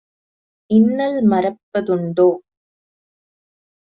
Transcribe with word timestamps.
இன்னல் 0.69 1.17
மறப்ப 1.25 1.81
துண்டோ?" 1.81 2.27